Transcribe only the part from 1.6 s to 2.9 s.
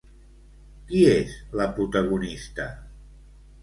la protagonista?